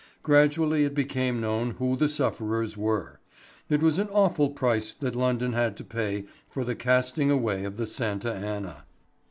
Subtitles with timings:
[0.23, 3.19] Gradually it became known who the sufferers were.
[3.69, 7.77] It was an awful price that London had to pay for the casting away of
[7.77, 8.85] the Santa Anna.